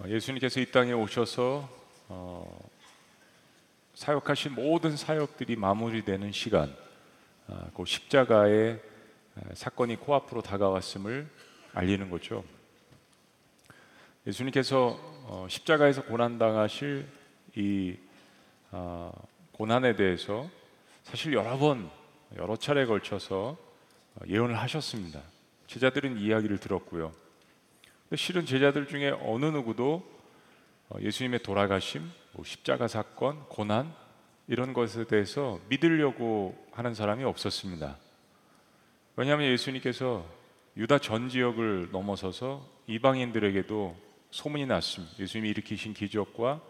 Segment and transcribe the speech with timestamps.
[0.00, 1.68] 어, 예수님께서 이 땅에 오셔서
[2.08, 2.70] 어,
[3.94, 6.74] 사역하신 모든 사역들이 마무리되는 시간,
[7.46, 8.82] 아, 그 십자가의
[9.54, 11.28] 사건이 코앞으로 다가왔음을
[11.74, 12.44] 알리는 거죠.
[14.26, 17.06] 예수님께서 어, 십자가에서 고난 당하실
[17.54, 17.96] 이
[18.72, 19.12] 아,
[19.52, 20.50] 고난에 대해서
[21.04, 21.88] 사실 여러 번
[22.36, 23.56] 여러 차례 걸쳐서
[24.26, 25.22] 예언을 하셨습니다.
[25.68, 27.23] 제자들은 이야기를 들었고요.
[28.16, 30.08] 실은 제자들 중에 어느 누구도
[30.88, 33.94] 어, 예수님의 돌아가심, 뭐 십자가 사건, 고난
[34.46, 37.96] 이런 것에 대해서 믿으려고 하는 사람이 없었습니다.
[39.16, 40.26] 왜냐하면 예수님께서
[40.76, 43.96] 유다 전 지역을 넘어서서 이방인들에게도
[44.30, 45.14] 소문이 났습니다.
[45.18, 46.60] 예수님이 일으키신 기적과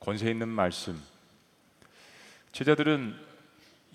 [0.00, 1.00] 권세 있는 말씀.
[2.52, 3.14] 제자들은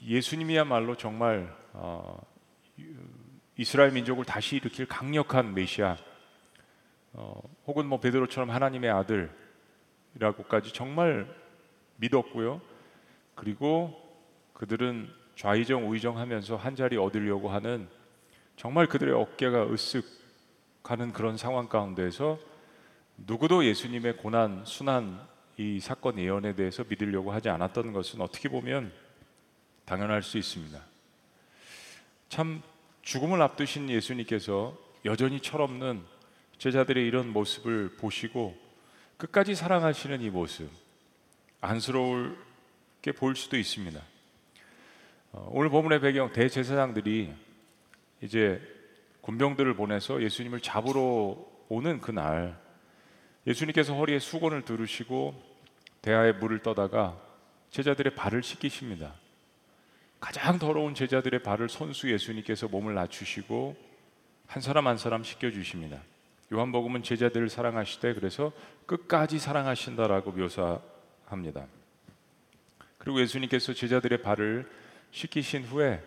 [0.01, 2.19] 예수님이야말로 정말 어,
[3.57, 5.97] 이스라엘 민족을 다시 일으킬 강력한 메시아,
[7.13, 8.89] 어, 혹은 뭐 베드로처럼 하나님의
[10.13, 11.27] 아들이라고까지 정말
[11.97, 12.59] 믿었고요.
[13.35, 13.93] 그리고
[14.53, 17.87] 그들은 좌의정 우의정 하면서 한 자리 얻으려고 하는
[18.55, 22.39] 정말 그들의 어깨가 으쓱하는 그런 상황 가운데서
[23.17, 25.27] 누구도 예수님의 고난 순환
[25.57, 28.91] 이 사건 예언에 대해서 믿으려고 하지 않았던 것은 어떻게 보면
[29.85, 30.81] 당연할 수 있습니다.
[32.29, 32.63] 참
[33.03, 36.12] 죽음을 앞두신 예수님께서 여전히 철없는
[36.63, 38.57] 제자들의 이런 모습을 보시고
[39.17, 40.69] 끝까지 사랑하시는 이 모습
[41.59, 44.01] 안쓰러울게 보일 수도 있습니다.
[45.33, 47.33] 어, 오늘 본문의 배경 대제사장들이
[48.21, 48.61] 이제
[49.19, 51.35] 군병들을 보내서 예수님을 잡으러
[51.67, 52.57] 오는 그날
[53.45, 55.35] 예수님께서 허리에 수건을 두르시고
[56.01, 57.21] 대하에 물을 떠다가
[57.71, 59.15] 제자들의 발을 씻기십니다.
[60.21, 63.75] 가장 더러운 제자들의 발을 선수 예수님께서 몸을 낮추시고
[64.47, 66.01] 한 사람 한 사람 씻겨 주십니다.
[66.53, 68.51] 요한복음은 제자들을 사랑하시되 그래서
[68.85, 71.65] 끝까지 사랑하신다라고 묘사합니다.
[72.99, 74.69] 그리고 예수님께서 제자들의 발을
[75.11, 76.01] 씻기신 후에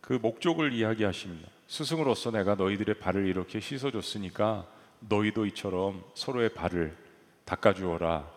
[0.00, 1.48] 그 목적을 이야기하십니다.
[1.68, 4.66] 스승으로서 내가 너희들의 발을 이렇게 씻어줬으니까
[5.08, 6.96] 너희도 이처럼 서로의 발을
[7.44, 8.28] 닦아주어라.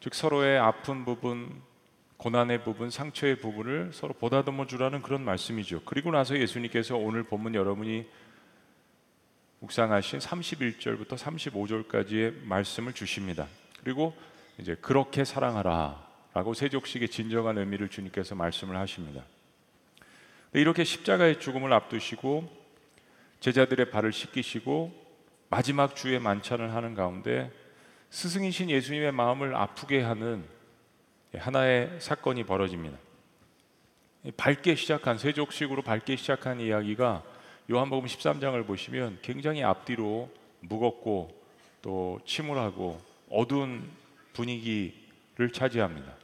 [0.00, 1.60] 즉 서로의 아픈 부분,
[2.16, 5.82] 고난의 부분, 상처의 부분을 서로 보다듬어 주라는 그런 말씀이죠.
[5.84, 8.08] 그리고 나서 예수님께서 오늘 본문 여러분이
[9.60, 13.46] 묵상하신 31절부터 35절까지의 말씀을 주십니다.
[13.82, 14.14] 그리고
[14.58, 19.24] 이제 그렇게 사랑하라라고 세족식의 진정한 의미를 주님께서 말씀을 하십니다.
[20.52, 22.48] 이렇게 십자가의 죽음을 앞두시고
[23.40, 25.08] 제자들의 발을 씻기시고
[25.50, 27.50] 마지막 주의 만찬을 하는 가운데
[28.10, 30.44] 스승이신 예수님의 마음을 아프게 하는
[31.34, 32.96] 하나의 사건이 벌어집니다.
[34.36, 37.22] 밝게 시작한 세족식으로 밝게 시작한 이야기가
[37.70, 40.30] 요한복음 13장을 보시면 굉장히 앞뒤로
[40.60, 41.38] 무겁고
[41.82, 42.98] 또 침울하고
[43.28, 43.90] 어두운
[44.32, 46.14] 분위기를 차지합니다.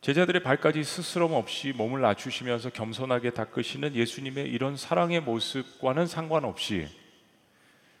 [0.00, 6.88] 제자들의 발까지 스스럼 없이 몸을 낮추시면서 겸손하게 닦으시는 예수님의 이런 사랑의 모습과는 상관없이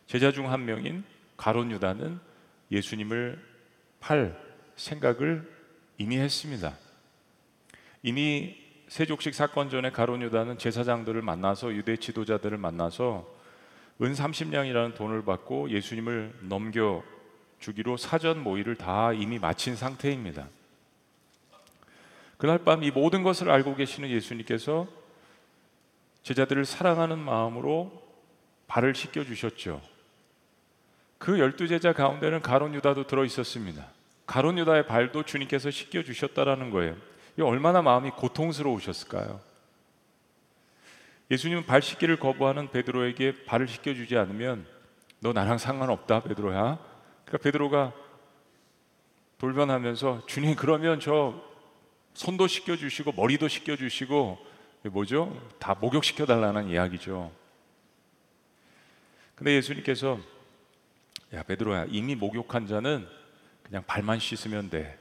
[0.06, 1.04] 제자 중 한 명인
[1.36, 2.18] 가론 유다는
[2.70, 3.38] 예수님을
[4.00, 4.40] 팔
[4.76, 5.46] 생각을
[5.98, 6.74] 이미 했습니다.
[8.02, 13.26] 이미 세족식 사건 전에 가론 유다는 제사장들을 만나서 유대 지도자들을 만나서
[14.02, 17.02] 은 30냥이라는 돈을 받고 예수님을 넘겨
[17.58, 20.48] 주기로 사전 모의를 다 이미 마친 상태입니다.
[22.36, 24.86] 그날 밤 이 모든 것을 알고 계시는 예수님께서
[26.22, 28.02] 제자들을 사랑하는 마음으로
[28.66, 29.80] 발을 씻겨 주셨죠.
[31.18, 33.86] 그 열두 제자 가운데는 가론 유다도 들어 있었습니다.
[34.26, 36.96] 가론 유다의 발도 주님께서 씻겨 주셨다라는 거예요.
[37.38, 39.40] 이 얼마나 마음이 고통스러우셨을까요?
[41.30, 44.66] 예수님은 발 씻기를 거부하는 베드로에게 발을 씻겨 주지 않으면
[45.20, 46.78] 너 나랑 상관없다 베드로야.
[47.24, 47.92] 그러니까 베드로가
[49.38, 51.42] 돌변하면서 주님 그러면 저
[52.14, 54.38] 손도 씻겨 주시고 머리도 씻겨 주시고
[54.84, 55.36] 뭐죠?
[55.58, 57.32] 다 목욕 시켜 달라는 이야기죠.
[59.34, 60.18] 근데 예수님께서
[61.34, 63.06] 야 베드로야 이미 목욕한 자는
[63.64, 64.98] 그냥 발만 씻으면 돼.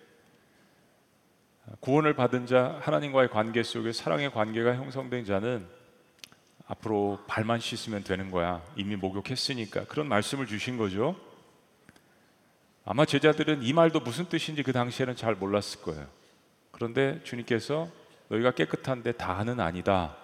[1.80, 5.68] 구원을 받은 자 하나님과의 관계 속에 사랑의 관계가 형성된 자는
[6.68, 8.64] 앞으로 발만 씻으면 되는 거야.
[8.76, 9.86] 이미 목욕했으니까.
[9.86, 11.16] 그런 말씀을 주신 거죠.
[12.86, 16.08] 아마 제자들은 이 말도 무슨 뜻인지 그 당시에는 잘 몰랐을 거예요.
[16.72, 17.90] 그런데 주님께서
[18.30, 20.16] 너희가 깨끗한데 다는 아니다.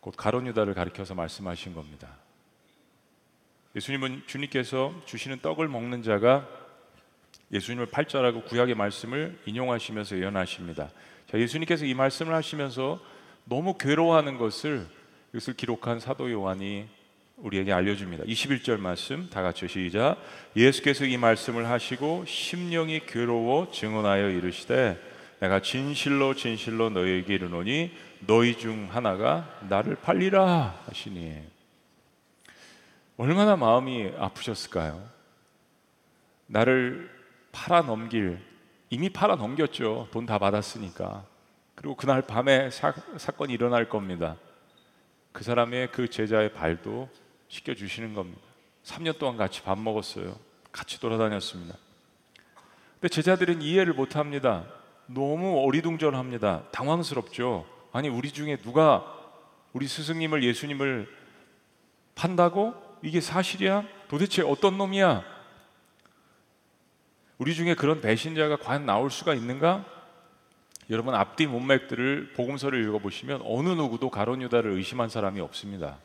[0.00, 2.08] 곧 가론 유다를 가리켜서 말씀하신 겁니다.
[3.74, 6.48] 예수님은 주님께서 주시는 떡을 먹는 자가
[7.52, 10.90] 예수님을 팔자라고 구약의 말씀을 인용하시면서 예언하십니다.
[11.30, 13.00] 자, 예수님께서 이 말씀을 하시면서
[13.44, 14.86] 너무 괴로워하는 것을
[15.30, 16.88] 이것을 기록한 사도 요한이
[17.36, 18.24] 우리에게 알려줍니다.
[18.24, 20.16] 21절 말씀 다 같이 시작.
[20.56, 24.98] 예수께서 이 말씀을 하시고 심령이 괴로워 증언하여 이르시되
[25.40, 31.42] 내가 진실로 진실로 너희에게 이르노니 너희 중 하나가 나를 팔리라 하시니
[33.18, 35.06] 얼마나 마음이 아프셨을까요?
[36.46, 37.10] 나를
[37.56, 38.38] 팔아 넘길
[38.90, 40.08] 이미 팔아 넘겼죠.
[40.12, 41.24] 돈 다 받았으니까.
[41.74, 44.36] 그리고 그날 밤에 사, 사건이 일어날 겁니다.
[45.32, 47.08] 그 사람의 그 제자의 발도
[47.48, 48.40] 씻겨 주시는 겁니다.
[48.84, 50.36] 3년 동안 같이 밥 먹었어요.
[50.72, 51.74] 같이 돌아다녔습니다.
[53.00, 54.64] 근데 제자들은 이해를 못 합니다.
[55.06, 56.70] 너무 어리둥절합니다.
[56.72, 57.66] 당황스럽죠.
[57.92, 59.04] 아니 우리 중에 누가
[59.72, 61.08] 우리 스승님을 예수님을
[62.14, 62.74] 판다고?
[63.02, 63.84] 이게 사실이야?
[64.08, 65.35] 도대체 어떤 놈이야?
[67.38, 69.84] 우리 중에 그런 배신자가 과연 나올 수가 있는가?
[70.88, 75.98] 여러분 앞뒤 문맥들을 복음서를 읽어 보시면 어느 누구도 가론 유다를 의심한 사람이 없습니다.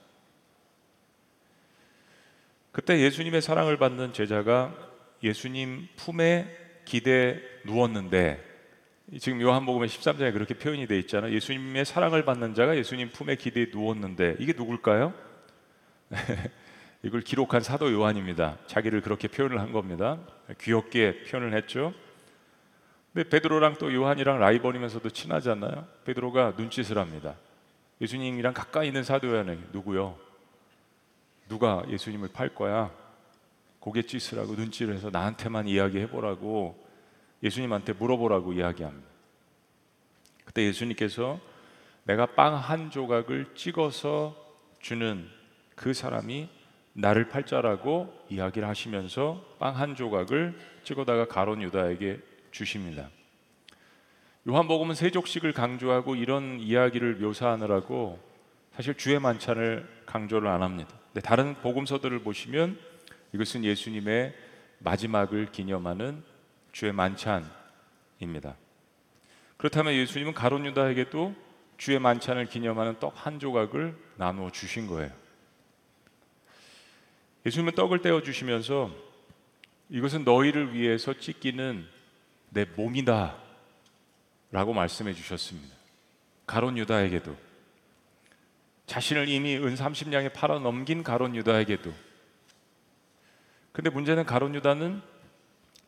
[2.72, 4.74] 그때 예수님의 사랑을 받는 제자가
[5.24, 8.52] 예수님 품에 기대 누웠는데
[9.20, 11.34] 지금 요한복음의 13장에 그렇게 표현이 되어 있잖아요.
[11.34, 15.14] 예수님의 사랑을 받는 자가 예수님 품에 기대에 누웠는데 이게 누굴까요?
[17.04, 18.58] 이걸 기록한 사도 요한입니다.
[18.68, 20.20] 자기를 그렇게 표현을 한 겁니다.
[20.60, 21.94] 귀엽게 표현을 했죠.
[23.14, 25.88] 근데 베드로랑 또 요한이랑 라이벌이면서도 친하잖아요.
[26.06, 27.36] 베드로가 눈짓을 합니다.
[28.00, 30.18] 예수님이랑 가까이 있는 사도 요한에게 누구요?
[31.50, 32.92] 누가 예수님을 팔 거야?
[33.80, 36.88] 고갯짓을 하고 눈짓을 해서 나한테만 이야기해 보라고
[37.44, 39.08] 예수님한테 물어보라고 이야기합니다.
[40.46, 41.40] 그때 예수님께서
[42.04, 44.36] 내가 빵 한 조각을 찍어서
[44.80, 45.28] 주는
[45.76, 46.61] 그 사람이
[46.94, 50.54] 나를 팔자라고 이야기를 하시면서 빵 한 조각을
[50.84, 52.20] 찍어다가 가론 유다에게
[52.52, 53.10] 주십니다.
[54.48, 58.20] 요한복음은 세족식을 강조하고 이런 이야기를 묘사하느라고
[58.76, 60.94] 사실 주의 만찬을 강조를 안 합니다.
[61.14, 62.78] 근데 다른 복음서들을 보시면
[63.34, 64.34] 이것은 예수님의
[64.80, 66.24] 마지막을 기념하는
[66.72, 68.56] 주의 만찬입니다.
[69.58, 71.36] 그렇다면 예수님은 가론 유다에게도
[71.78, 75.21] 주의 만찬을 기념하는 떡 한 조각을 나누어 주신 거예요.
[77.46, 78.92] 예수님은 떡을 떼어 주시면서
[79.90, 81.86] 이것은 너희를 위해서 찢기는
[82.50, 83.36] 내 몸이다
[84.52, 85.76] 라고 말씀해 주셨습니다.
[86.46, 87.36] 가론 유다에게도
[88.86, 91.94] 자신을 이미 은 30냥에 팔아 넘긴 가론 유다에게도
[93.72, 95.02] 근데 문제는 가론 유다는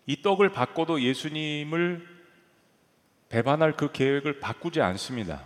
[0.05, 2.07] 이 떡을 바꿔도 예수님을
[3.29, 5.45] 배반할 그 계획을 바꾸지 않습니다.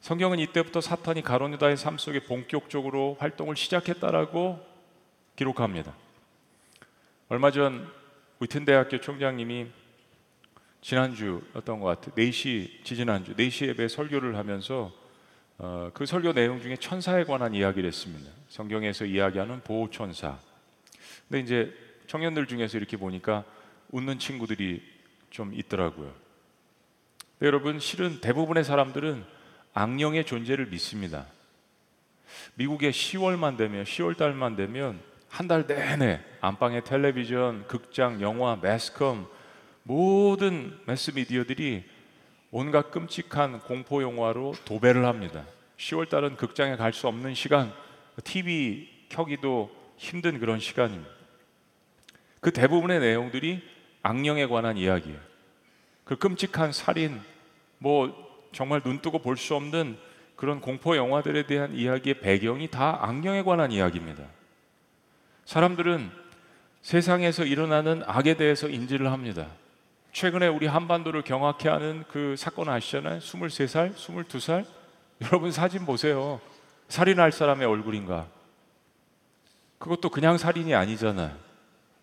[0.00, 4.64] 성경은 이때부터 사탄이 가론 유다의 삶 속에 본격적으로 활동을 시작했다라고
[5.36, 5.94] 기록합니다.
[7.28, 7.86] 얼마 전
[8.40, 9.66] 위튼 대학교 총장님이
[10.80, 12.14] 지난주였던 것 같아요.
[12.14, 14.90] 4시 지지난주 4시 예배 설교를 하면서
[15.58, 18.30] 어, 그 설교 내용 중에 천사에 관한 이야기를 했습니다.
[18.48, 20.38] 성경에서 이야기하는 보호 천사.
[21.28, 21.74] 근데 이제
[22.06, 23.44] 청년들 중에서 이렇게 보니까
[23.90, 24.82] 웃는 친구들이
[25.28, 26.14] 좀 있더라고요.
[27.42, 29.39] 여러분 실은 대부분의 사람들은
[29.74, 31.26] 악령의 존재를 믿습니다.
[32.54, 39.28] 미국의 10월만 되면 10월 달만 되면 한 달 내내 안방의 텔레비전, 극장, 영화, 매스컴
[39.84, 41.84] 모든 매스 미디어들이
[42.50, 45.44] 온갖 끔찍한 공포 영화로 도배를 합니다.
[45.78, 47.72] 10월 달은 극장에 갈 수 없는 시간,
[48.24, 51.10] TV 켜기도 힘든 그런 시간입니다.
[52.40, 53.62] 그 대부분의 내용들이
[54.02, 55.18] 악령에 관한 이야기예요.
[56.04, 57.20] 그 끔찍한 살인,
[57.78, 59.96] 뭐 정말 눈 뜨고 볼 수 없는
[60.36, 64.24] 그런 공포 영화들에 대한 이야기의 배경이 다 악령에 관한 이야기입니다.
[65.44, 66.10] 사람들은
[66.82, 69.48] 세상에서 일어나는 악에 대해서 인지를 합니다.
[70.12, 73.18] 최근에 우리 한반도를 경악해 하는 그 사건 아시잖아요?
[73.18, 74.64] 23살, 22살?
[75.22, 76.40] 여러분 사진 보세요.
[76.88, 78.26] 살인할 사람의 얼굴인가?
[79.78, 81.36] 그것도 그냥 살인이 아니잖아요.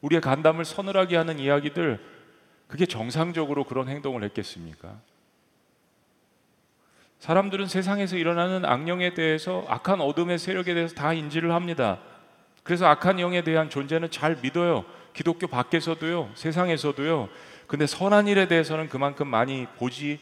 [0.01, 1.99] 우리의 간담을 서늘하게 하는 이야기들
[2.67, 4.99] 그게 정상적으로 그런 행동을 했겠습니까?
[7.19, 11.99] 사람들은 세상에서 일어나는 악령에 대해서 악한 어둠의 세력에 대해서 다 인지를 합니다.
[12.63, 14.85] 그래서 악한 영에 대한 존재는 잘 믿어요.
[15.13, 17.29] 기독교 밖에서도요, 세상에서도요.
[17.65, 20.19] 근데 선한 일에 대해서는 그만큼 많이 보지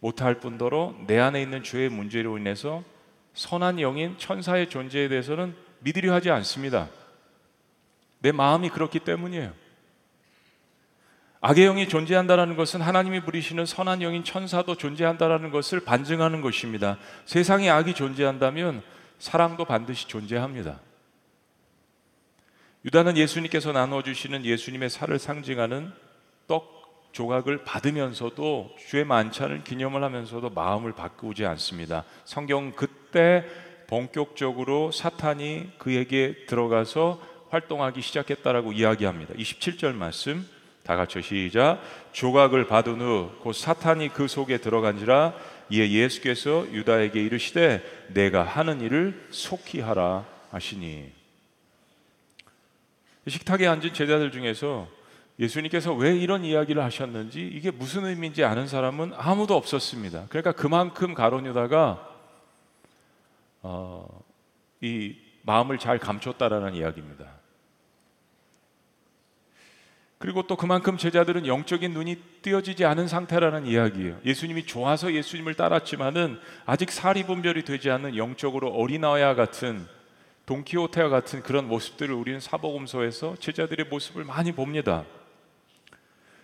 [0.00, 2.82] 못할 뿐더러 내 안에 있는 죄의 문제로 인해서
[3.34, 6.88] 선한 영인 천사의 존재에 대해서는 믿으려 하지 않습니다.
[8.20, 9.52] 내 마음이 그렇기 때문이에요.
[11.40, 16.98] 악의 영이 존재한다는 것은 하나님이 부리시는 선한 영인 천사도 존재한다는 것을 반증하는 것입니다.
[17.26, 18.82] 세상에 악이 존재한다면
[19.18, 20.80] 사랑도 반드시 존재합니다.
[22.84, 25.92] 유다는 예수님께서 나누어 주시는 예수님의 살을 상징하는
[26.46, 26.78] 떡
[27.12, 32.04] 조각을 받으면서도 주의 만찬을 기념을 하면서도 마음을 바꾸지 않습니다.
[32.24, 33.44] 성경 그때
[33.86, 39.34] 본격적으로 사탄이 그에게 들어가서 활동하기 시작했다라고 이야기합니다.
[39.34, 40.46] 27절 말씀
[40.88, 41.82] 다 같이 시작.
[42.12, 45.34] 조각을 받은 후 곧 사탄이 그 속에 들어간지라
[45.68, 51.12] 이에 예수께서 유다에게 이르시되 내가 하는 일을 속히 하라 하시니
[53.28, 54.88] 식탁에 앉은 제자들 중에서
[55.38, 60.24] 예수님께서 왜 이런 이야기를 하셨는지 이게 무슨 의미인지 아는 사람은 아무도 없었습니다.
[60.30, 62.08] 그러니까 그만큼 가론 유다가
[63.60, 64.22] 어,
[64.80, 67.26] 이 마음을 잘 감췄다라는 이야기입니다.
[70.18, 74.18] 그리고 또 그만큼 제자들은 영적인 눈이 띄어지지 않은 상태라는 이야기예요.
[74.24, 79.86] 예수님이 좋아서 예수님을 따랐지만은 아직 사리 분별이 되지 않는 영적으로 어린아이와 같은
[80.46, 85.04] 돈키호테와 같은 그런 모습들을 우리는 사복음서에서 제자들의 모습을 많이 봅니다.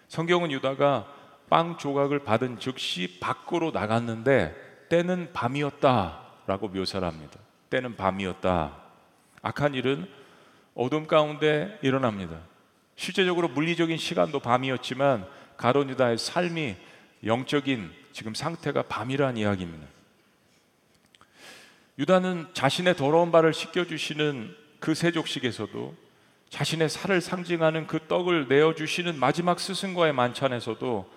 [0.09, 1.13] 성경은 유다가
[1.51, 4.55] 빵 조각을 받은 즉시 밖으로 나갔는데
[4.89, 7.41] 때는 밤이었다라고 묘사를 합니다.
[7.71, 8.77] 때는 밤이었다.
[9.43, 10.07] 악한 일은
[10.75, 12.39] 어둠 가운데 일어납니다.
[12.97, 16.77] 실제적으로 물리적인 시간도 밤이었지만 가론 유다의 삶이
[17.25, 19.87] 영적인 지금 상태가 밤이라는 이야기입니다.
[21.99, 25.95] 유다는 자신의 더러운 발을 씻겨 주시는 그 세족식에서도
[26.51, 31.11] 자신의 살을 상징하는 그 떡을 내어 주시는 마지막 스승과의 만찬에서도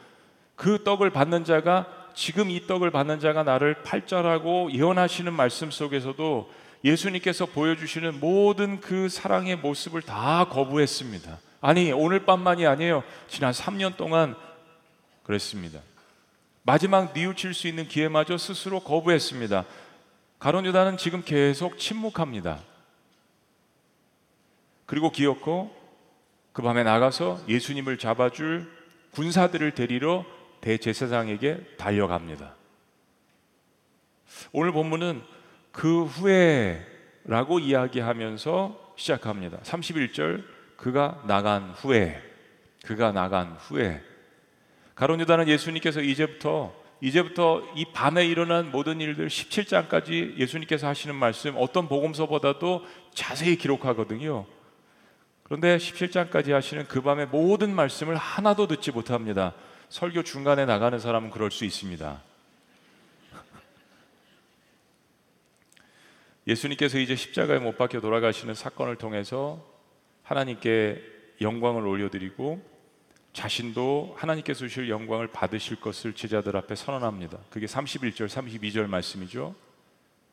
[0.56, 6.52] 그 떡을 받는 자가 지금 이 떡을 받는 자가 나를 팔자라고 예언하시는 말씀 속에서도
[6.84, 11.40] 예수님께서 보여주시는 모든 그 사랑의 모습을 다 거부했습니다.
[11.62, 13.04] 아니, 오늘 밤만이 아니에요.
[13.28, 14.36] 지난 3년 동안
[15.24, 15.80] 그랬습니다.
[16.64, 19.66] 마지막 뉘우칠 수 있는 기회마저 스스로 거부했습니다.
[20.40, 22.60] 가론 유다는 지금 계속 침묵합니다.
[24.86, 25.76] 그리고 기어코
[26.54, 28.72] 그 밤에 나가서 예수님을 잡아줄
[29.12, 30.26] 군사들을 데리러
[30.62, 32.56] 대제사장에게 달려갑니다.
[34.52, 35.22] 오늘 본문은
[35.72, 39.60] 그 후에라고 이야기하면서 시작합니다.
[39.60, 42.22] 31절 그가 나간 후에
[42.86, 44.02] 그가 나간 후에
[44.96, 51.88] 가론 유다는 예수님께서 이제부터 이제부터 이 밤에 일어난 모든 일들 17장까지 예수님께서 하시는 말씀 어떤
[51.88, 54.48] 복음서보다도 자세히 기록하거든요.
[55.44, 59.54] 그런데 17장까지 하시는 그 밤의 모든 말씀을 하나도 듣지 못합니다.
[59.90, 62.22] 설교 중간에 나가는 사람은 그럴 수 있습니다.
[66.48, 69.77] 예수님께서 이제 십자가에 못 박혀 돌아가시는 사건을 통해서
[70.28, 71.02] 하나님께
[71.40, 72.62] 영광을 올려드리고
[73.32, 77.38] 자신도 하나님께서 주실 영광을 받으실 것을 제자들 앞에 선언합니다.
[77.50, 79.56] 그게 31절, 32절 말씀이죠.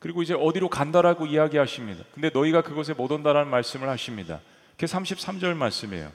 [0.01, 2.05] 그리고 이제 어디로 간다라고 이야기하십니다.
[2.13, 4.41] 근데 너희가 그곳에 못 온다라는 말씀을 하십니다.
[4.73, 6.11] 그게 33절 말씀이에요.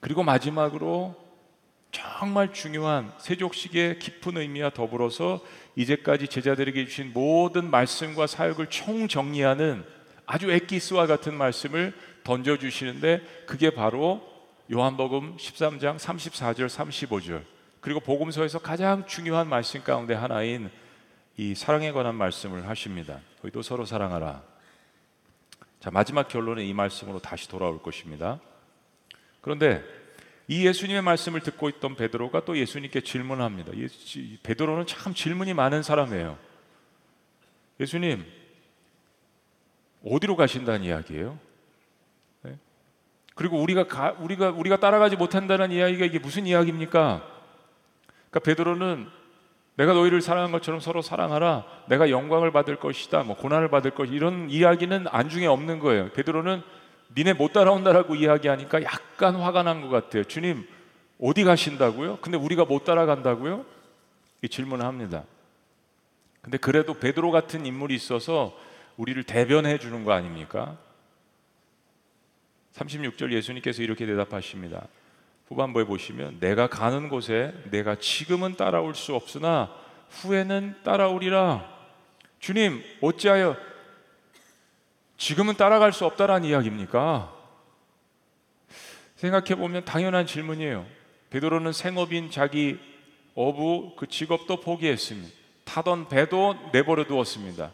[0.00, 1.14] 그리고 마지막으로
[1.90, 5.44] 정말 중요한 세족식의 깊은 의미와 더불어서
[5.76, 9.97] 이제까지 제자들에게 주신 모든 말씀과 사역을 총정리하는
[10.30, 14.22] 아주 엑기스와 같은 말씀을 던져주시는데 그게 바로
[14.70, 17.44] 요한복음 13장 34절 35절
[17.80, 20.70] 그리고 복음서에서 가장 중요한 말씀 가운데 하나인
[21.38, 23.20] 이 사랑에 관한 말씀을 하십니다.
[23.40, 24.42] 너희도 서로 사랑하라.
[25.80, 28.38] 자, 마지막 결론은 이 말씀으로 다시 돌아올 것입니다.
[29.40, 29.82] 그런데
[30.46, 33.72] 이 예수님의 말씀을 듣고 있던 베드로가 또 예수님께 질문합니다.
[34.42, 36.36] 베드로는 참 질문이 많은 사람이에요.
[37.80, 38.26] 예수님,
[40.04, 41.38] 어디로 가신다는 이야기예요?
[43.34, 47.22] 그리고 우리가 가, 우리가 우리가 따라가지 못한다는 이야기가 이게 무슨 이야기입니까?
[48.30, 49.06] 그러니까 베드로는
[49.76, 51.64] 내가 너희를 사랑한 것처럼 서로 사랑하라.
[51.88, 53.22] 내가 영광을 받을 것이다.
[53.22, 56.10] 뭐 고난을 받을 것 이런 이야기는 안중에 없는 거예요.
[56.14, 56.62] 베드로는
[57.16, 60.24] 니네 못 따라온다라고 이야기하니까 약간 화가 난 것 같아요.
[60.24, 60.66] 주님
[61.20, 62.18] 어디 가신다고요?
[62.20, 63.64] 근데 우리가 못 따라간다고요?
[64.42, 65.22] 이 질문을 합니다.
[66.42, 68.52] 근데 그래도 베드로 같은 인물이 있어서
[68.98, 70.76] 우리를 대변해 주는 거 아닙니까?
[72.74, 74.86] 36절 예수님께서 이렇게 대답하십니다.
[75.46, 79.74] 후반부에 보시면 내가 가는 곳에 내가 지금은 따라올 수 없으나
[80.10, 81.78] 후에는 따라오리라.
[82.40, 83.56] 주님, 어찌하여
[85.16, 87.34] 지금은 따라갈 수 없다라는 이야기입니까?
[89.16, 90.86] 생각해 보면 당연한 질문이에요.
[91.30, 92.78] 베드로는 생업인 자기
[93.34, 95.34] 어부 그 직업도 포기했습니다.
[95.64, 97.72] 타던 배도 내버려 두었습니다.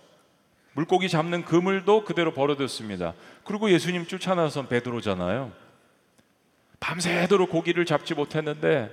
[0.74, 3.14] 물고기 잡는 그물도 그대로 버려뒀습니다.
[3.44, 5.52] 그리고 예수님 쫓아나선 베드로잖아요.
[6.80, 8.92] 밤새도록 고기를 잡지 못했는데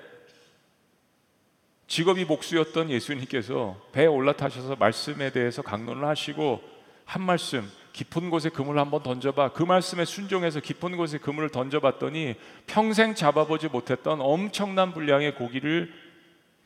[1.88, 6.62] 직업이 목수였던 예수님께서 배에 올라타셔서 말씀에 대해서 강론을 하시고
[7.04, 12.36] 한 말씀 깊은 곳에 그물을 한번 던져봐 그 말씀에 순종해서 깊은 곳에 그물을 던져봤더니
[12.66, 15.92] 평생 잡아보지 못했던 엄청난 분량의 고기를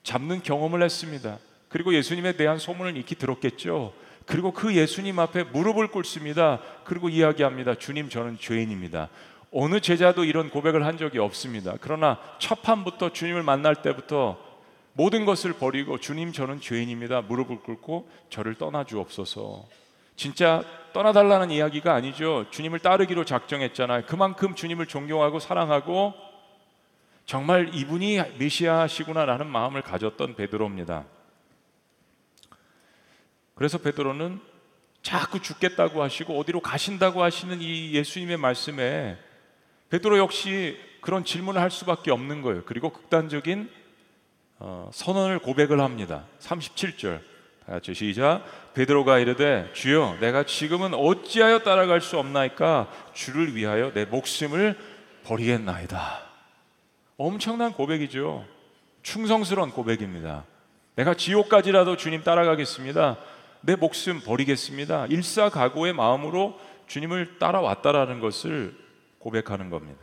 [0.03, 1.39] 잡는 경험을 했습니다.
[1.69, 3.93] 그리고 예수님에 대한 소문을 익히 들었겠죠.
[4.25, 6.59] 그리고 그 예수님 앞에 무릎을 꿇습니다.
[6.83, 7.75] 그리고 이야기합니다.
[7.75, 9.09] 주님, 저는 죄인입니다.
[9.51, 11.75] 어느 제자도 이런 고백을 한 적이 없습니다.
[11.79, 14.37] 그러나 첫 판부터 주님을 만날 때부터
[14.93, 17.21] 모든 것을 버리고 주님, 저는 죄인입니다.
[17.21, 19.65] 무릎을 꿇고 저를 떠나 주옵소서.
[20.15, 20.63] 진짜
[20.93, 22.45] 떠나달라는 이야기가 아니죠.
[22.49, 24.03] 주님을 따르기로 작정했잖아요.
[24.07, 26.13] 그만큼 주님을 존경하고 사랑하고
[27.25, 31.05] 정말 이분이 메시아시구나라는 마음을 가졌던 베드로입니다.
[33.55, 34.39] 그래서 베드로는
[35.01, 39.17] 자꾸 죽겠다고 하시고 어디로 가신다고 하시는 이 예수님의 말씀에
[39.89, 42.63] 베드로 역시 그런 질문을 할 수밖에 없는 거예요.
[42.65, 43.69] 그리고 극단적인
[44.59, 46.25] 어, 선언을 고백을 합니다.
[46.39, 47.19] 37절.
[47.65, 48.43] 다 같이 시작.
[48.73, 54.77] 베드로가 이르되 주여 내가 지금은 어찌하여 따라갈 수 없나이까 주를 위하여 내 목숨을
[55.23, 56.23] 버리겠나이다.
[57.17, 58.45] 엄청난 고백이죠.
[59.03, 60.43] 충성스러운 고백입니다.
[60.95, 63.17] 내가 지옥까지라도 주님 따라가겠습니다.
[63.65, 65.07] 내 목숨 버리겠습니다.
[65.07, 68.75] 일사각오의 마음으로 주님을 따라왔다라는 것을
[69.19, 69.99] 고백하는 겁니다.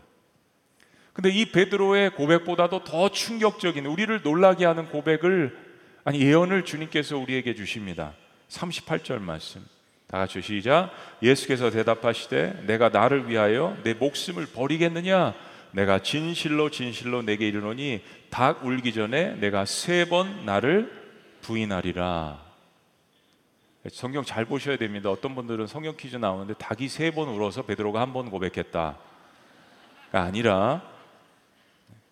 [1.12, 5.56] 근데 이 베드로의 고백보다도 더 충격적인 우리를 놀라게 하는 고백을
[6.04, 8.14] 아니 예언을 주님께서 우리에게 주십니다.
[8.48, 9.64] 38절 말씀.
[10.08, 10.90] 다 같이 시작.
[11.22, 15.34] 예수께서 대답하시되 내가 나를 위하여 내 목숨을 버리겠느냐?
[15.70, 20.90] 내가 진실로 진실로 내게 이르노니 닭 울기 전에 내가 세 번 나를
[21.42, 22.41] 부인하리라.
[23.90, 25.10] 성경 잘 보셔야 됩니다.
[25.10, 28.96] 어떤 분들은 성경 퀴즈 나오는데 닭이 세 번 울어서 베드로가 한 번 고백했다가
[30.12, 30.82] 아니라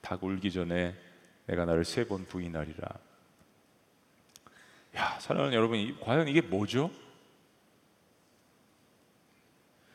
[0.03, 0.95] 닭 울기 전에
[1.47, 2.89] 내가 나를 세 번 부인하리라.
[4.97, 6.91] 야, 사랑하는 여러분, 과연 이게 뭐죠?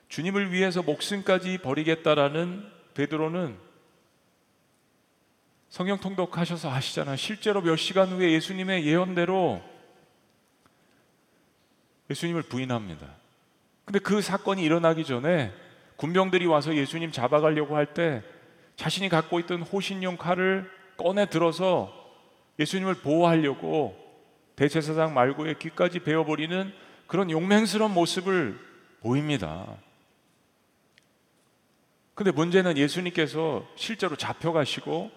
[0.08, 3.58] 주님을 위해서 목숨까지 버리겠다라는 베드로는
[5.68, 7.18] 성경 통독하셔서 아시잖아요.
[7.18, 9.62] 실제로 몇 시간 후에 예수님의 예언대로
[12.10, 13.08] 예수님을 부인합니다.
[13.86, 15.52] 근데 그 사건이 일어나기 전에
[15.98, 18.24] 군병들이 와서 예수님 잡아가려고 할 때
[18.76, 21.94] 자신이 갖고 있던 호신용 칼을 꺼내 들어서
[22.60, 23.96] 예수님을 보호하려고
[24.56, 26.74] 대제사장 말고의 귀까지 베어버리는
[27.08, 28.60] 그런 용맹스러운 모습을
[29.02, 29.66] 보입니다.
[32.16, 35.12] 근데 문제는 예수님께서 실제로 잡혀가시고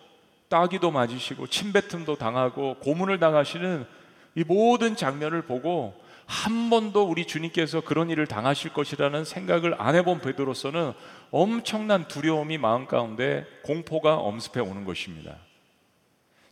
[0.48, 3.86] 따기도 맞으시고 침뱉음도 당하고 고문을 당하시는
[4.34, 5.94] 이 모든 장면을 보고
[6.28, 10.92] 한 번도 우리 주님께서 그런 일을 당하실 것이라는 생각을 안 해본 베드로서는
[11.30, 15.38] 엄청난 두려움이 마음 가운데 공포가 엄습해 오는 것입니다.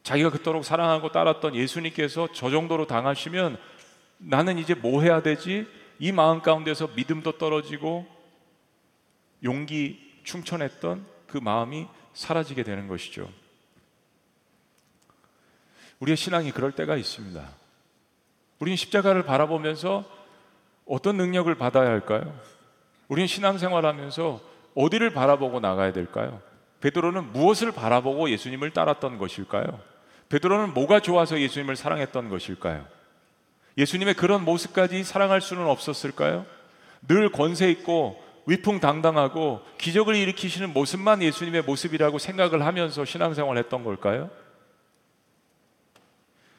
[0.03, 3.59] 자기가 그토록 사랑하고 따랐던 예수님께서 저 정도로 당하시면
[4.17, 5.67] 나는 이제 뭐 해야 되지?
[5.99, 8.07] 이 마음 가운데서 믿음도 떨어지고
[9.45, 13.31] 용기 충천했던 그 마음이 사라지게 되는 것이죠.
[16.01, 17.66] 우리의 신앙이 그럴 때가 있습니다.
[18.59, 20.05] 우리는 십자가를 바라보면서
[20.87, 22.33] 어떤 능력을 받아야 할까요?
[23.09, 24.40] 우리는 신앙생활하면서
[24.75, 26.40] 어디를 바라보고 나가야 될까요?
[26.81, 29.81] 베드로는 무엇을 바라보고 예수님을 따랐던 것일까요?
[30.29, 32.85] 베드로는 뭐가 좋아서 예수님을 사랑했던 것일까요?
[33.79, 36.47] 예수님의 그런 모습까지 사랑할 수는 없었을까요?
[37.09, 44.31] 늘 권세 있고 위풍당당하고 기적을 일으키시는 모습만 예수님의 모습이라고 생각을 하면서 신앙생활 했던 걸까요?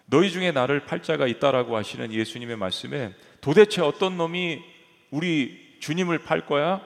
[0.10, 4.64] 너희 중에 나를 팔자가 있다라고 하시는 예수님의 말씀에 도대체 어떤 놈이
[5.12, 6.82] 우리 주님을 팔 거야?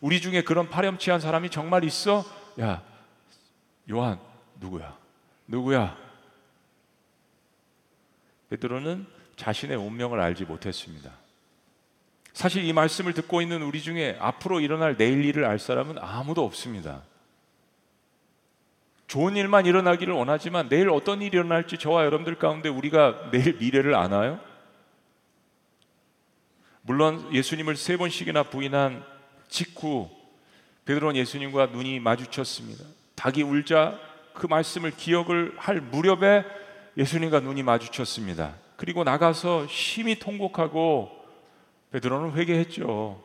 [0.00, 2.24] 우리 중에 그런 파렴치한 사람이 정말 있어?
[2.60, 2.82] 야,
[3.90, 4.18] 요한
[4.60, 4.96] 누구야?
[5.46, 5.96] 누구야?
[8.50, 11.10] 베드로는 자신의 운명을 알지 못했습니다.
[12.34, 17.02] 사실 이 말씀을 듣고 있는 우리 중에 앞으로 일어날 내일 일을 알 사람은 아무도 없습니다.
[19.12, 24.40] 좋은 일만 일어나기를 원하지만 내일 어떤 일이 일어날지 저와 여러분들 가운데 우리가 내일 미래를 아나요?
[26.80, 29.04] 물론 예수님을 세 번씩이나 부인한
[29.50, 30.08] 직후
[30.86, 32.86] 베드로는 예수님과 눈이 마주쳤습니다.
[33.14, 34.00] 닭이 울자
[34.32, 36.46] 그 말씀을 기억을 할 무렵에
[36.96, 38.54] 예수님과 눈이 마주쳤습니다.
[38.76, 41.10] 그리고 나가서 심히 통곡하고
[41.90, 43.22] 베드로는 회개했죠.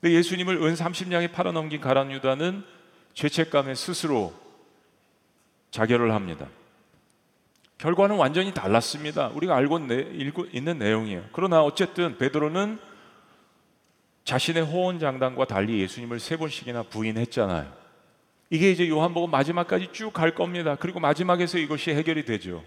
[0.00, 2.64] 근데 예수님을 은 30냥에 팔아넘긴 가란 유다는
[3.12, 4.45] 죄책감에 스스로
[5.70, 6.46] 자결을 합니다.
[7.78, 9.28] 결과는 완전히 달랐습니다.
[9.28, 9.80] 우리가 알고
[10.52, 11.24] 있는 내용이에요.
[11.32, 12.78] 그러나 어쨌든 베드로는
[14.24, 17.70] 자신의 호언장담과 달리 예수님을 세 번씩이나 부인했잖아요.
[18.50, 20.76] 이게 이제 요한복음 마지막까지 쭉 갈 겁니다.
[20.78, 22.64] 그리고 마지막에서 이것이 해결이 되죠.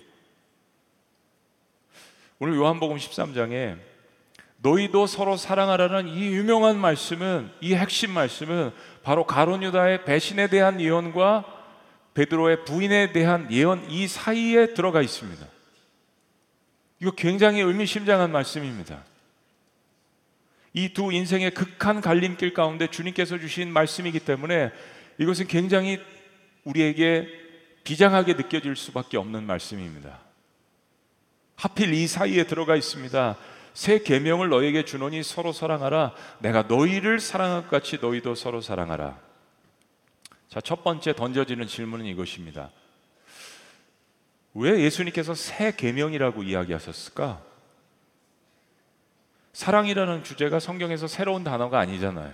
[2.37, 3.77] 오늘 요한복음 13장에
[4.61, 8.71] 너희도 서로 사랑하라는 이 유명한 말씀은 이 핵심 말씀은
[9.03, 11.58] 바로 가론 유다의 배신에 대한 예언과
[12.19, 15.45] 베드로의 부인에 대한 예언 이 사이에 들어가 있습니다.
[16.99, 19.05] 이거 굉장히 의미심장한 말씀입니다.
[20.73, 24.71] 이 두 인생의 극한 갈림길 가운데 주님께서 주신 말씀이기 때문에
[25.17, 25.99] 이것은 굉장히
[26.65, 27.27] 우리에게
[27.85, 30.19] 비장하게 느껴질 수밖에 없는 말씀입니다.
[31.55, 33.37] 하필 이 사이에 들어가 있습니다.
[33.73, 36.13] 새 계명을 너에게 주노니 서로 사랑하라.
[36.39, 39.28] 내가 너희를 사랑할 것 같이 너희도 서로 사랑하라.
[40.49, 42.71] 자, 첫 번째 던져지는 질문은 이것입니다.
[44.55, 47.41] 왜 예수님께서 새 계명이라고 이야기하셨을까?
[49.53, 52.33] 사랑이라는 주제가 성경에서 새로운 단어가 아니잖아요.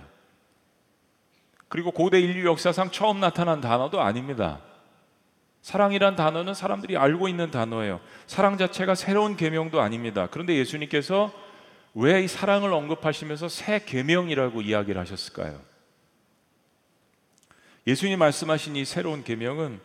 [1.68, 4.60] 그리고 고대 인류 역사상 처음 나타난 단어도 아닙니다.
[5.60, 8.00] 사랑이란 단어는 사람들이 알고 있는 단어예요.
[8.26, 10.28] 사랑 자체가 새로운 계명도 아닙니다.
[10.30, 11.32] 그런데 예수님께서
[11.94, 15.60] 왜 이 사랑을 언급하시면서 새 계명이라고 이야기를 하셨을까요?
[17.86, 19.80] 예수님 말씀하신 이 새로운 계명은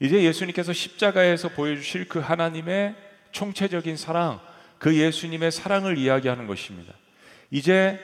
[0.00, 2.94] 이제 예수님께서 십자가에서 보여주실 그 하나님의
[3.32, 4.40] 총체적인 사랑,
[4.78, 6.92] 그 예수님의 사랑을 이야기하는 것입니다.
[7.50, 7.98] 이제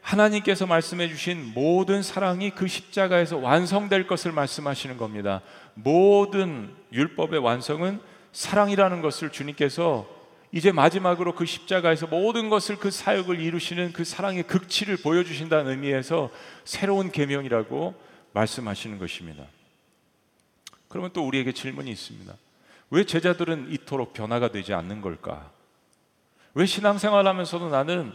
[0.00, 5.40] 하나님께서 말씀해 주신 모든 사랑이 그 십자가에서 완성될 것을 말씀하시는 겁니다.
[5.74, 10.06] 모든 율법의 완성은 사랑이라는 것을 주님께서
[10.52, 16.30] 이제 마지막으로 그 십자가에서 모든 것을 그 사역을 이루시는 그 사랑의 극치를 보여주신다는 의미에서
[16.64, 17.94] 새로운 계명이라고
[18.36, 19.44] 말씀하시는 것입니다.
[20.88, 22.34] 그러면 또 우리에게 질문이 있습니다.
[22.90, 25.50] 왜 제자들은 이토록 변화가 되지 않는 걸까?
[26.54, 28.12] 왜 신앙생활 하면서도 나는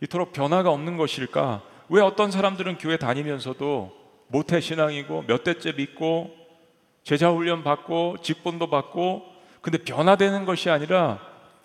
[0.00, 1.62] 이토록 변화가 없는 것일까?
[1.90, 3.96] 왜 어떤 사람들은 교회 다니면서도
[4.28, 6.34] 모태 신앙이고 몇 대째 믿고
[7.02, 9.24] 제자 훈련 받고 직분도 받고
[9.60, 11.20] 근데 변화되는 것이 아니라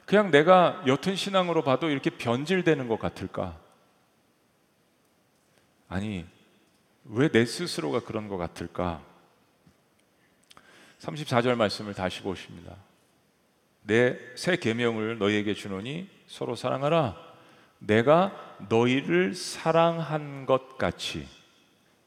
[0.05, 3.57] 그냥 내가 옅은 신앙으로 봐도 이렇게 변질되는 것 같을까?
[5.87, 6.25] 아니,
[7.05, 9.01] 왜 내 스스로가 그런 것 같을까?
[10.99, 12.75] 34절 말씀을 다시 보십니다.
[13.83, 17.17] 내 새 계명을 너희에게 주노니 서로 사랑하라.
[17.79, 18.31] 내가
[18.69, 21.27] 너희를 사랑한 것 같이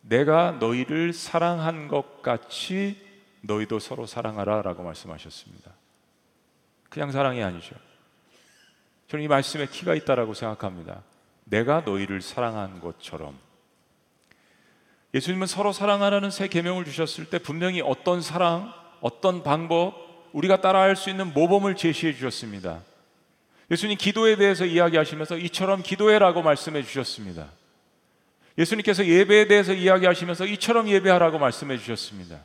[0.00, 2.96] 내가 너희를 사랑한 것 같이
[3.42, 5.70] 너희도 서로 사랑하라라고 말씀하셨습니다.
[6.88, 7.74] 그냥 사랑이 아니죠.
[9.08, 11.02] 저는 이 말씀에 키가 있다라고 생각합니다.
[11.44, 13.38] 내가 너희를 사랑한 것처럼
[15.16, 19.94] 예수님은 서로 사랑하라는 새 계명을 주셨을 때 분명히 어떤 사랑, 어떤 방법,
[20.34, 22.82] 우리가 따라할 수 있는 모범을 제시해 주셨습니다.
[23.70, 27.46] 예수님 기도에 대해서 이야기하시면서 이처럼 기도해라고 말씀해 주셨습니다.
[28.58, 32.38] 예수님께서 예배에 대해서 이야기하시면서 이처럼 예배하라고 말씀해 주셨습니다.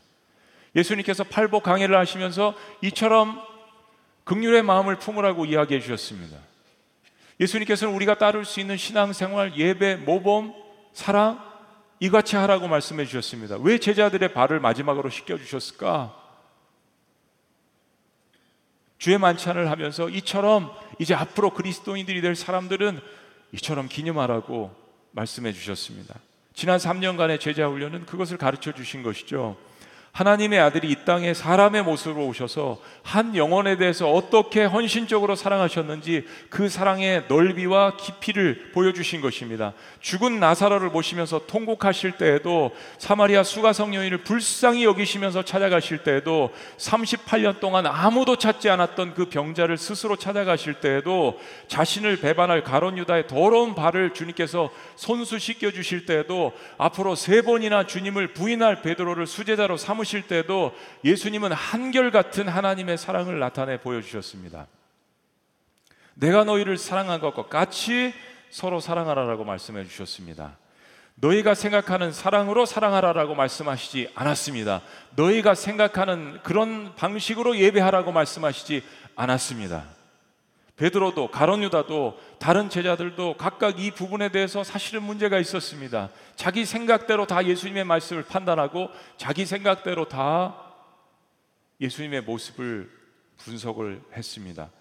[0.74, 3.42] 예수님께서 팔복 강해를 하시면서 이처럼
[4.24, 6.38] 극률의 마음을 품으라고 이야기해 주셨습니다.
[7.38, 10.54] 예수님께서는 우리가 따를 수 있는 신앙생활, 예배, 모범,
[10.94, 11.51] 사랑
[12.02, 13.58] 이같이 하라고 말씀해 주셨습니다.
[13.60, 16.18] 왜 제자들의 발을 마지막으로 씻겨 주셨을까?
[18.98, 23.00] 주의 만찬을 하면서 이처럼 이제 앞으로 그리스도인들이 될 사람들은
[23.52, 24.76] 이처럼 기념하라고
[25.12, 26.16] 말씀해 주셨습니다.
[26.56, 29.56] 지난 3년간의 제자 훈련은 그것을 가르쳐 주신 것이죠.
[30.12, 37.24] 하나님의 아들이 이 땅에 사람의 모습으로 오셔서 한 영혼에 대해서 어떻게 헌신적으로 사랑하셨는지 그 사랑의
[37.30, 39.72] 넓이와 깊이를 보여주신 것입니다.
[40.02, 48.36] 죽은 나사로를 보시면서 통곡하실 때에도 사마리아 수가성 여인을 불쌍히 여기시면서 찾아가실 때에도 38년 동안 아무도
[48.36, 55.40] 찾지 않았던 그 병자를 스스로 찾아가실 때에도 자신을 배반할 가론 유다의 더러운 발을 주님께서 손수
[55.40, 60.74] 씻겨 주실 때에도 앞으로 세 번이나 주님을 부인할 베드로를 수제자로 삼으 삼으실 때도
[61.06, 64.68] 예수님은 한결같은 하나님의 사랑을 나타내 보여주셨습니다.
[66.16, 68.14] 내가 너희를 사랑한 것과 같이
[68.50, 70.58] 서로 사랑하라라고 말씀해 주셨습니다.
[71.16, 74.82] 너희가 생각하는 사랑으로 사랑하라라고 말씀하시지 않았습니다.
[75.16, 78.84] 너희가 생각하는 그런 방식으로 예배하라고 말씀하시지
[79.16, 79.86] 않았습니다.
[80.82, 86.10] 베드로도 가론 유다도 다른 제자들도 각각 이 부분에 대해서 사실은 문제가 있었습니다.
[86.36, 90.74] 자기 생각대로 다 예수님의 말씀을 판단하고 자기 생각대로 다
[91.80, 92.90] 예수님의 모습을
[93.38, 94.72] 분석을 했습니다.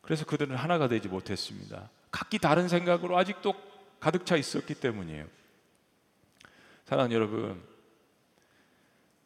[0.00, 1.90] 그래서 그들은 하나가 되지 못했습니다.
[2.10, 3.52] 각기 다른 생각으로 아직도
[4.00, 5.26] 가득 차 있었기 때문이에요.
[6.86, 7.62] 사랑하는 여러분,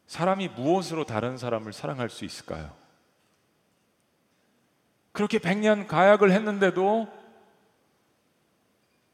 [0.08, 2.85] 사람이 무엇으로 다른 사람을 사랑할 수 있을까요?
[5.16, 7.08] 그렇게 백년 가약을 했는데도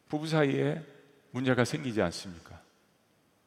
[0.09, 0.85] 부부 사이에
[1.31, 2.59] 문제가 생기지 않습니까?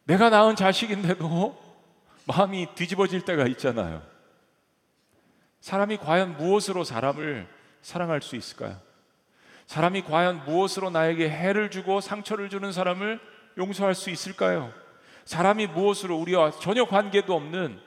[0.05, 1.61] 내가 낳은 자식인데도
[2.25, 4.01] 마음이 뒤집어질 때가 있잖아요.
[5.59, 7.45] 사람이 과연 무엇으로 사람을
[7.81, 8.79] 사랑할 수 있을까요?
[9.67, 13.19] 사람이 과연 무엇으로 나에게 해를 주고 상처를 주는 사람을
[13.57, 14.71] 용서할 수 있을까요?
[15.25, 17.81] 사람이 무엇으로 우리와 전혀 관계도 없는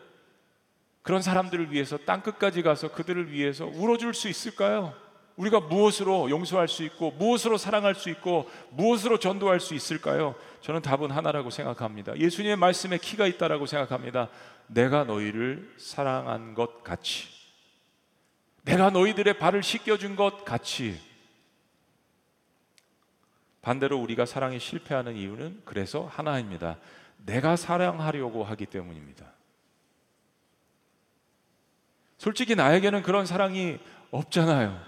[1.08, 4.92] 그런 사람들을 위해서 땅 끝까지 가서 그들을 위해서 울어줄 수 있을까요?
[5.36, 10.34] 우리가 무엇으로 용서할 수 있고 무엇으로 사랑할 수 있고 무엇으로 전도할 수 있을까요?
[10.60, 12.14] 저는 답은 하나라고 생각합니다.
[12.18, 14.28] 예수님의 말씀에 키가 있다라고 생각합니다.
[14.66, 17.28] 내가 너희를 사랑한 것 같이
[18.66, 21.00] 내가 너희들의 발을 씻겨 준 것 같이
[23.62, 26.76] 반대로 우리가 사랑에 실패하는 이유는 그래서 하나입니다.
[27.24, 29.37] 내가 사랑하려고 하기 때문입니다.
[32.18, 33.78] 솔직히 나에게는 그런 사랑이
[34.10, 34.78] 없잖아요.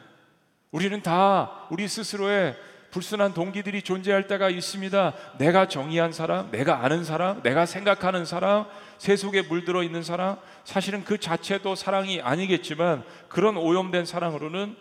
[0.73, 2.57] 우리는 다 우리 스스로의
[2.91, 5.15] 불순한 동기들이 존재할 때가 있습니다.
[5.39, 8.67] 내가 정의한 사람, 내가 아는 사람, 내가 생각하는 사람,
[8.99, 14.77] 세속에 물들어 있는 사람, 사실은 그 자체도 사랑이 아니겠지만 그런 오염된 사랑으로는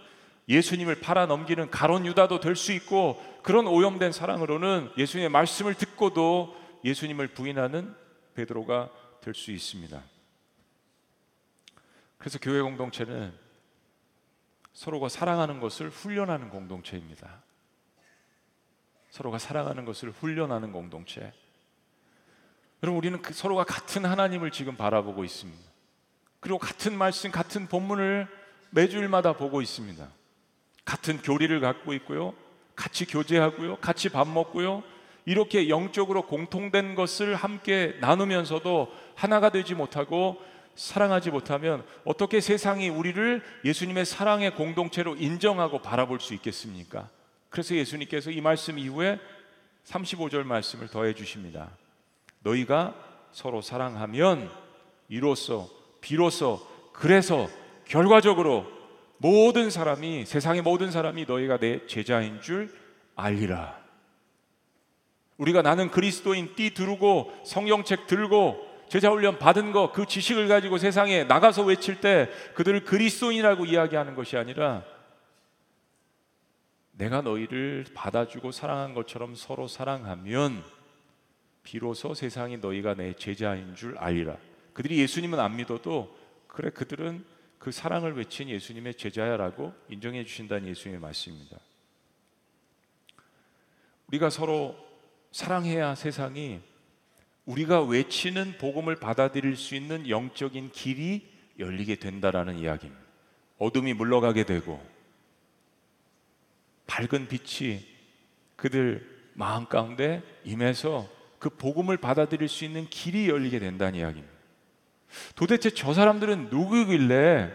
[0.48, 7.28] 예수님을 팔아 넘기는 가론 유다도 될 수 있고 그런 오염된 사랑으로는 예수님의 말씀을 듣고도 예수님을
[7.28, 7.94] 부인하는
[8.34, 8.90] 베드로가
[9.22, 10.02] 될 수 있습니다.
[12.20, 13.34] 그래서 교회 공동체는
[14.74, 17.42] 서로가 사랑하는 것을 훈련하는 공동체입니다.
[19.10, 21.34] 서로가 사랑하는 것을 훈련하는 공동체.
[22.84, 25.70] 여러분 우리는 그 서로가 같은 하나님을 지금 바라보고 있습니다.
[26.40, 28.28] 그리고 같은 말씀, 같은 본문을
[28.72, 30.08] 매주일마다 보고 있습니다.
[30.86, 32.34] 같은 교리를 갖고 있고요.
[32.76, 33.78] 같이 교제하고요.
[33.78, 34.84] 같이 밥 먹고요.
[35.26, 40.42] 이렇게 영적으로 공통된 것을 함께 나누면서도 하나가 되지 못하고
[40.80, 47.10] 사랑하지 못하면 어떻게 세상이 우리를 예수님의 사랑의 공동체로 인정하고 바라볼 수 있겠습니까?
[47.50, 49.20] 그래서 예수님께서 이 말씀 이후에
[49.84, 51.70] 35절 말씀을 더해 주십니다.
[52.44, 52.96] 너희가
[53.34, 54.50] 서로 사랑하면
[55.10, 55.68] 이로써
[56.00, 57.50] 비로소 그래서
[57.84, 58.66] 결과적으로
[59.18, 62.74] 모든 사람이 세상의 모든 사람이 너희가 내 제자인 줄
[63.18, 63.78] 알리라.
[65.36, 71.24] 우리가 나는 그리스도인 띠 두르고 성경책 들고 제자 훈련 받은 거 그 지식을 가지고 세상에
[71.24, 74.84] 나가서 외칠 때 그들을 그리스도인이라고 이야기하는 것이 아니라
[76.92, 80.64] 내가 너희를 받아주고 사랑한 것처럼 서로 사랑하면
[81.64, 84.38] 비로소 세상이 너희가 내 제자인 줄 알리라.
[84.74, 87.24] 그들이 예수님은 안 믿어도 그래 그들은
[87.58, 91.58] 그 사랑을 외친 예수님의 제자야라고 인정해 주신다는 예수님의 말씀입니다.
[94.08, 94.76] 우리가 서로
[95.32, 96.62] 사랑해야 세상이
[97.50, 103.04] 우리가 외치는 복음을 받아들일 수 있는 영적인 길이 열리게 된다라는 이야기입니다.
[103.58, 104.80] 어둠이 물러가게 되고
[106.86, 107.80] 밝은 빛이
[108.56, 111.10] 그들 마음 가운데 임해서
[111.40, 114.38] 그 복음을 받아들일 수 있는 길이 열리게 된다는 이야기입니다.
[115.36, 117.52] 도대체 저 사람들은 누구길래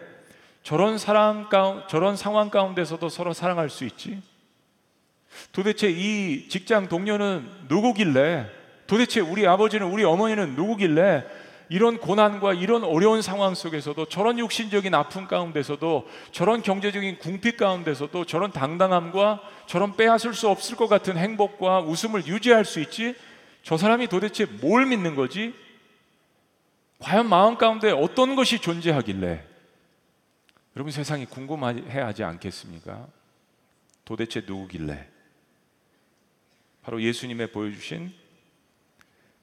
[0.64, 4.20] 저런 사랑 가운 저런 상황 가운데서도 서로 사랑할 수 있지?
[5.52, 11.24] 도대체 이 직장 동료는 누구길래 도대체 우리 아버지는 우리 어머니는 누구길래
[11.68, 18.52] 이런 고난과 이런 어려운 상황 속에서도 저런 육신적인 아픔 가운데서도 저런 경제적인 궁핍 가운데서도 저런
[18.52, 23.14] 당당함과 저런 빼앗을 수 없을 것 같은 행복과 웃음을 유지할 수 있지?
[23.62, 25.54] 저 사람이 도대체 뭘 믿는 거지?
[26.98, 29.44] 과연 마음 가운데 어떤 것이 존재하길래?
[30.76, 33.06] 여러분 세상이 궁금해 하지 않겠습니까?
[34.04, 35.08] 도대체 누구길래?
[36.82, 38.12] 바로 예수님의 보여주신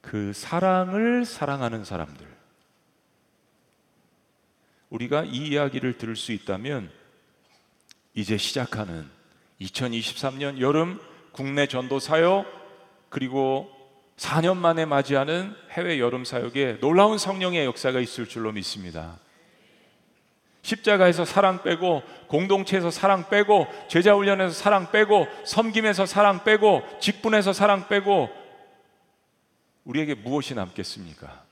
[0.02, 2.28] 그 사랑을 사랑하는 사람들.
[4.90, 6.92] 우리가 이 이야기를 들을 수 있다면
[8.14, 9.08] 이제 시작하는
[9.62, 11.00] 2023년 여름
[11.32, 12.46] 국내 전도 사역
[13.10, 13.72] 그리고
[14.18, 19.18] 4년 만에 맞이하는 해외 여름 사역에 놀라운 성령의 역사가 있을 줄로 믿습니다.
[20.62, 27.88] 십자가에서 사랑 빼고 공동체에서 사랑 빼고 제자 훈련에서 사랑 빼고 섬김에서 사랑 빼고 직분에서 사랑
[27.88, 28.41] 빼고
[29.86, 31.44] 우리에게 무엇이 남겠습니까?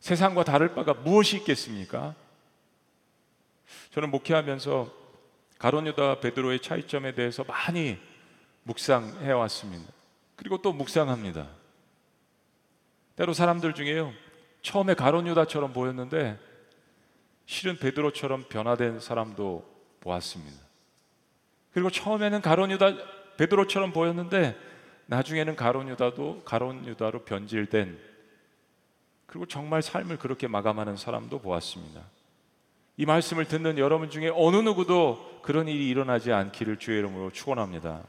[0.00, 2.14] 세상과 다를 바가 무엇이 있겠습니까?
[3.90, 4.92] 저는 목회하면서
[5.58, 7.98] 가론유다 베드로의 차이점에 대해서 많이
[8.64, 9.92] 묵상해 왔습니다.
[10.36, 11.48] 그리고 또 묵상합니다.
[13.16, 14.12] 때로 사람들 중에요.
[14.62, 16.38] 처음에 가론유다처럼 보였는데
[17.46, 19.64] 실은 베드로처럼 변화된 사람도
[20.00, 20.60] 보았습니다.
[21.72, 24.56] 그리고 처음에는 가론유다 베드로처럼 보였는데
[25.06, 27.98] 나중에는 가론 유다도 가론 유다로 변질된
[29.26, 32.02] 그리고 정말 삶을 그렇게 마감하는 사람도 보았습니다.
[32.96, 38.02] 이 말씀을 듣는 여러분 중에 어느 누구도 그런 일이 일어나지 않기를 주의 이름으로 축원합니다.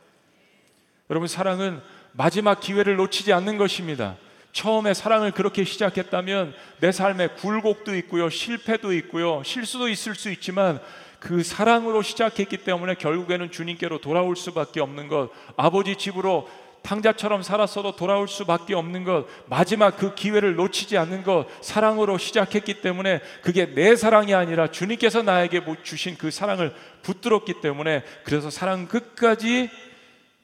[1.10, 1.82] 여러분 사랑은
[2.14, 4.18] 마지막 기회를 놓치지 않는 것입니다.
[4.54, 10.80] 처음에 사랑을 그렇게 시작했다면 내 삶에 굴곡도 있고요, 실패도 있고요, 실수도 있을 수 있지만
[11.20, 16.48] 그 사랑으로 시작했기 때문에 결국에는 주님께로 돌아올 수밖에 없는 것, 아버지 집으로
[16.88, 23.20] 탕자처럼 살았어도 돌아올 수밖에 없는 것, 마지막 그 기회를 놓치지 않는 것, 사랑으로 시작했기 때문에
[23.42, 29.70] 그게 내 사랑이 아니라 주님께서 나에게 주신 그 사랑을 붙들었기 때문에 그래서 사랑 끝까지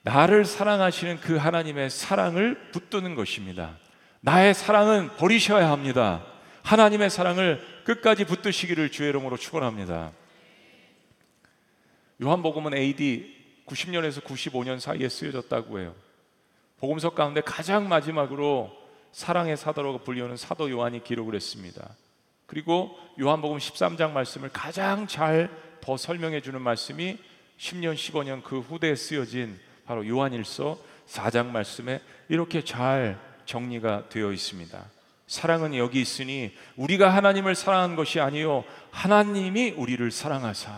[0.01, 3.77] 나를 사랑하시는 그 하나님의 사랑을 붙드는 것입니다.
[4.19, 6.25] 나의 사랑은 버리셔야 합니다.
[6.63, 10.11] 하나님의 사랑을 끝까지 붙드시기를 주의 이름으로 축원합니다.
[12.21, 13.33] 요한복음은 AD
[13.65, 15.95] 90년에서 95년 사이에 쓰여졌다고 해요.
[16.83, 18.69] 복음서 가운데 가장 마지막으로
[19.13, 21.87] 사랑의 사도라고 불리는 사도 요한이 기록을 했습니다.
[22.45, 25.49] 그리고 요한복음 13장 말씀을 가장 잘
[25.83, 27.17] 더 설명해 주는 말씀이
[27.57, 34.81] 10년, 15년 그 후대에 쓰여진 바로 요한일서 4장 말씀에 이렇게 잘 정리가 되어 있습니다.
[35.27, 40.71] 사랑은 여기 있으니 우리가 하나님을 사랑한 것이 아니요 하나님이 우리를 사랑하사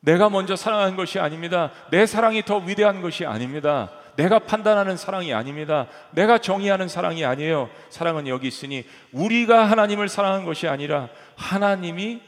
[0.00, 1.72] 내가 먼저 사랑한 것이 아닙니다.
[1.90, 3.90] 내 사랑이 더 위대한 것이 아닙니다.
[4.16, 5.88] 내가 판단하는 사랑이 아닙니다.
[6.10, 7.70] 내가 정의하는 사랑이 아니에요.
[7.90, 12.22] 사랑은 여기 있으니 우리가 하나님을 사랑한 것이 아니라 하나님이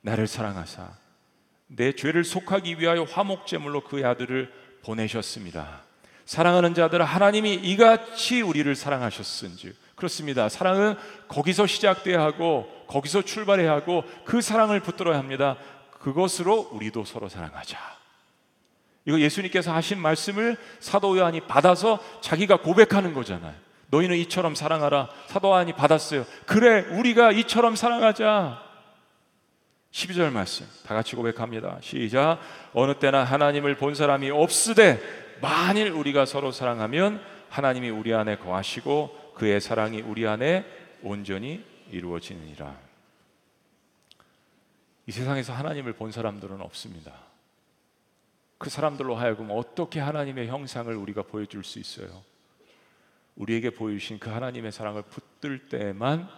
[0.00, 0.88] 나를 사랑하사
[1.66, 5.82] 내 죄를 속하기 위하여 화목제물로 그의 아들을 보내셨습니다.
[6.24, 10.48] 사랑하는 자들 하나님이 이같이 우리를 사랑하셨은지 그렇습니다.
[10.48, 15.56] 사랑은 거기서 시작돼야 하고 거기서 출발해야 하고 그 사랑을 붙들어야 합니다.
[16.00, 17.97] 그것으로 우리도 서로 사랑하자.
[19.08, 23.54] 이거 예수님께서 하신 말씀을 사도 요한이 받아서 자기가 고백하는 거잖아요.
[23.88, 25.08] 너희는 이처럼 사랑하라.
[25.28, 26.26] 사도 요한이 받았어요.
[26.44, 28.62] 그래, 우리가 이처럼 사랑하자.
[29.92, 31.78] 12절 말씀 다 같이 고백합니다.
[31.80, 32.38] 시작.
[32.74, 35.00] 어느 때나 하나님을 본 사람이 없으되
[35.40, 40.66] 만일 우리가 서로 사랑하면 하나님이 우리 안에 거하시고 그의 사랑이 우리 안에
[41.02, 42.76] 온전히 이루어지느니라.
[45.06, 47.27] 이 세상에서 하나님을 본 사람들은 없습니다.
[48.58, 52.24] 그 사람들로 하여금 어떻게 하나님의 형상을 우리가 보여줄 수 있어요?
[53.36, 56.28] 우리에게 보여주신 그 하나님의 사랑을 붙들 때만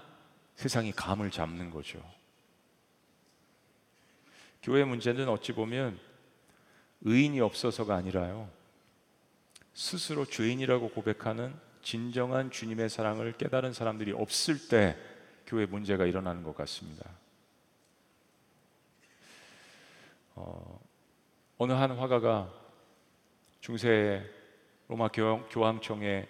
[0.54, 1.98] 세상이 감을 잡는 거죠.
[4.62, 5.98] 교회 문제는 어찌 보면
[7.00, 8.50] 의인이 없어서가 아니라요.
[9.72, 14.98] 스스로 죄인이라고 고백하는 진정한 주님의 사랑을 깨달은 사람들이 없을 때
[15.46, 17.08] 교회 문제가 일어나는 것 같습니다.
[20.34, 20.89] 어,
[21.62, 22.50] 어느 한 화가가
[23.60, 24.24] 중세
[24.88, 26.26] 로마 교황청의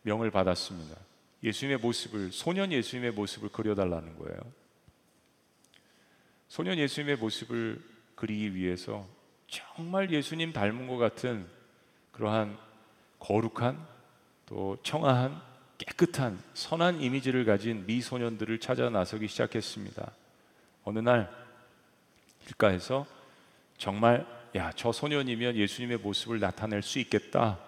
[0.00, 0.96] 명을 받았습니다.
[1.42, 4.38] 예수님의 모습을 소년 예수님의 모습을 그려달라는 거예요.
[6.48, 9.06] 소년 예수님의 모습을 그리기 위해서
[9.48, 11.46] 정말 예수님 닮은 것 같은
[12.12, 12.56] 그러한
[13.18, 13.86] 거룩한
[14.46, 15.42] 또 청아한
[15.76, 20.10] 깨끗한 선한 이미지를 가진 미소년들을 찾아 나서기 시작했습니다.
[20.84, 21.30] 어느 날
[22.46, 23.06] 길가에서
[23.76, 27.58] 정말 야, 저 소년이면 예수님의 모습을 나타낼 수 있겠다.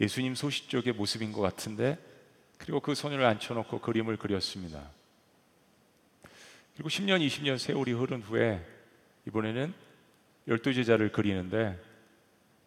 [0.00, 1.98] 예수님 소시 쪽의 모습인 것 같은데.
[2.58, 4.90] 그리고 그 소년을 앉혀놓고 그림을 그렸습니다.
[6.74, 8.64] 그리고 10년, 20년 세월이 흐른 후에
[9.26, 9.74] 이번에는
[10.48, 11.80] 열두 제자를 그리는데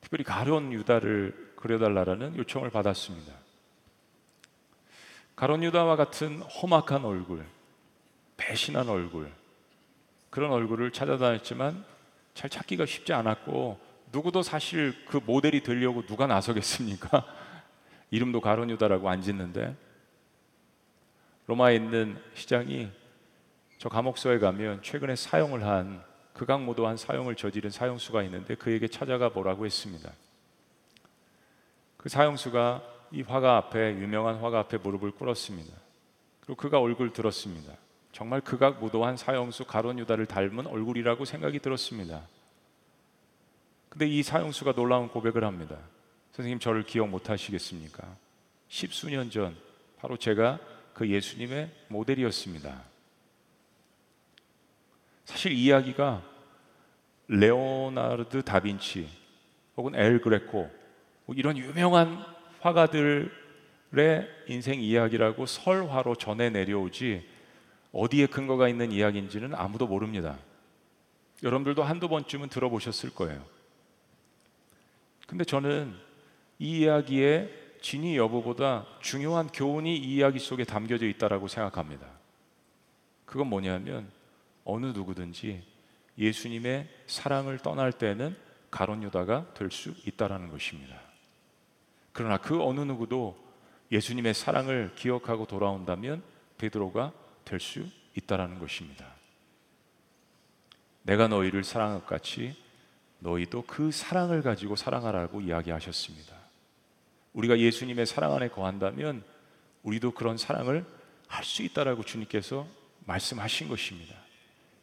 [0.01, 3.33] 특별히 가론 유다를 그려달라는 요청을 받았습니다.
[5.35, 7.45] 가론 유다와 같은 험악한 얼굴,
[8.37, 9.31] 배신한 얼굴,
[10.29, 11.85] 그런 얼굴을 찾아다녔지만
[12.37, 13.79] 잘 찾기가 쉽지 않았고
[14.11, 17.25] 누구도 사실 그 모델이 되려고 누가 나서겠습니까?
[18.11, 19.75] 이름도 가론유다라고 안 짓는데
[21.47, 22.91] 로마에 있는 시장이
[23.79, 30.11] 저 감옥소에 가면 최근에 사용을 한 극악무도한 사용을 저지른 사형수가 있는데 그에게 찾아가 보라고 했습니다.
[31.97, 35.73] 그 사형수가 이 화가 앞에 유명한 화가 앞에 무릎을 꿇었습니다.
[36.41, 37.73] 그리고 그가 얼굴 들었습니다.
[38.17, 42.27] 정말 극악 무도한 사형수 가론 유다를 닮은 얼굴이라고 생각이 들었습니다.
[43.89, 45.77] 근데 이 사형수가 놀라운 고백을 합니다.
[46.31, 48.17] 선생님 저를 기억 못 하시겠습니까?
[48.69, 49.55] 십수년 전
[49.99, 50.57] 바로 제가
[50.95, 52.81] 그 예수님의 모델이었습니다.
[55.25, 56.23] 사실 이야기가
[57.27, 59.07] 레오나르드 다빈치
[59.75, 60.71] 혹은 엘 그레코
[61.27, 62.25] 뭐 이런 유명한
[62.61, 63.29] 화가들의
[64.47, 67.36] 인생 이야기라고 설화로 전해 내려오지
[67.97, 70.37] 어디에 근거가 있는 이야기인지는 아무도 모릅니다.
[71.41, 73.43] 여러분들도 한두 번쯤은 들어보셨을 거예요.
[75.25, 75.95] 근데 저는
[76.59, 82.05] 이 이야기의 진위 여부보다 중요한 교훈이 이 이야기 속에 담겨져 있다라고 생각합니다.
[83.25, 84.11] 그건 뭐냐면
[84.63, 85.63] 어느 누구든지
[86.19, 88.37] 예수님의 사랑을 떠날 때는
[88.69, 91.01] 가론 유다가 될 수 있다라는 것입니다.
[92.13, 93.35] 그러나 그 어느 누구도
[93.91, 96.21] 예수님의 사랑을 기억하고 돌아온다면
[96.59, 97.11] 베드로가
[97.47, 97.85] 될 수
[98.15, 99.05] 있다라는 것입니다.
[101.03, 102.55] 내가 너희를 사랑한 것 같이
[103.19, 106.35] 너희도 그 사랑을 가지고 사랑하라고 이야기하셨습니다.
[107.33, 109.23] 우리가 예수님의 사랑 안에 거한다면
[109.83, 110.85] 우리도 그런 사랑을
[111.27, 112.67] 할 수 있다라고 주님께서
[113.05, 114.15] 말씀하신 것입니다.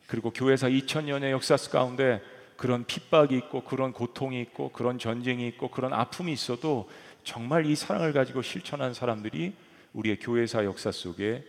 [0.06, 2.22] 그리고 교회사 2000년의 역사 가운데
[2.56, 6.88] 그런 핍박이 있고 그런 고통이 있고 그런 전쟁이 있고 그런 아픔이 있어도
[7.24, 9.54] 정말 이 사랑을 가지고 실천한 사람들이
[9.92, 11.44] 우리의 교회사 역사 속에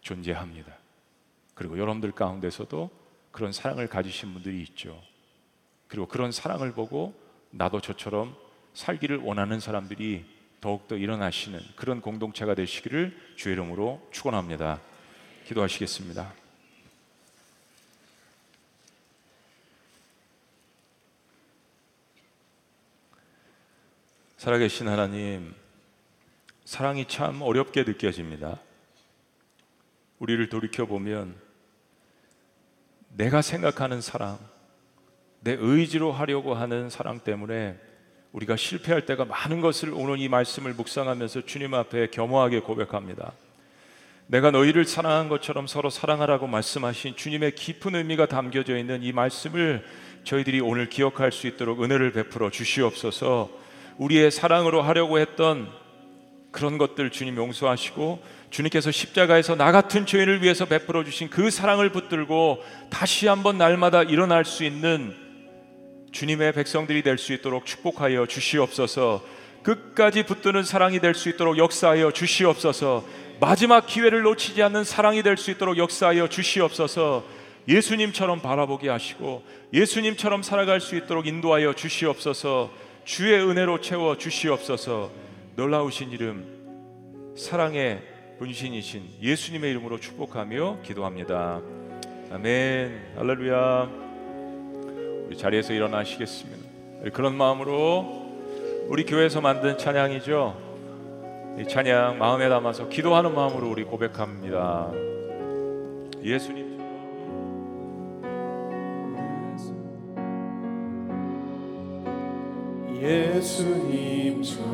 [0.00, 0.76] 존재합니다.
[1.54, 2.90] 그리고 여러분들 가운데서도
[3.32, 5.00] 그런 사랑을 가지신 분들이 있죠.
[5.88, 7.14] 그리고 그런 사랑을 보고
[7.50, 8.36] 나도 저처럼
[8.74, 10.24] 살기를 원하는 사람들이
[10.60, 14.80] 더욱더 일어나시는 그런 공동체가 되시기를 주의 이름으로 축원합니다.
[15.46, 16.32] 기도하시겠습니다.
[24.36, 25.54] 살아계신 하나님,
[26.64, 28.60] 사랑이 참 어렵게 느껴집니다.
[30.18, 31.34] 우리를 돌이켜 보면
[33.14, 34.38] 내가 생각하는 사랑,
[35.40, 37.78] 내 의지로 하려고 하는 사랑 때문에
[38.32, 43.32] 우리가 실패할 때가 많은 것을 오늘 이 말씀을 묵상하면서 주님 앞에 겸허하게 고백합니다.
[44.26, 49.84] 내가 너희를 사랑한 것처럼 서로 사랑하라고 말씀하신 주님의 깊은 의미가 담겨져 있는 이 말씀을
[50.24, 53.50] 저희들이 오늘 기억할 수 있도록 은혜를 베풀어 주시옵소서.
[53.96, 55.72] 우리의 사랑으로 하려고 했던
[56.58, 62.64] 그런 것들 주님 용서하시고 주님께서 십자가에서 나 같은 죄인을 위해서 베풀어 주신 그 사랑을 붙들고
[62.90, 65.14] 다시 한번 날마다 일어날 수 있는
[66.10, 69.24] 주님의 백성들이 될 수 있도록 축복하여 주시옵소서.
[69.62, 73.04] 끝까지 붙드는 사랑이 될 수 있도록 역사하여 주시옵소서.
[73.38, 77.24] 마지막 기회를 놓치지 않는 사랑이 될 수 있도록 역사하여 주시옵소서.
[77.68, 82.70] 예수님처럼 바라보게 하시고 예수님처럼 살아갈 수 있도록 인도하여 주시옵소서.
[83.04, 85.27] 주의 은혜로 채워 주시옵소서.
[85.58, 88.00] 놀라우신 이름 사랑의
[88.38, 91.60] 분신이신 예수님의 이름으로 축복하며 기도합니다.
[92.30, 93.14] 아멘.
[93.16, 93.90] 할렐루야.
[95.26, 97.10] 우리 자리에서 일어나시겠습니다.
[97.12, 101.56] 그런 마음으로 우리 교회에서 만든 찬양이죠.
[101.58, 104.92] 이 찬양 마음에 담아서 기도하는 마음으로 우리 고백합니다.
[106.22, 106.78] 예수님
[113.02, 114.68] 예수님처럼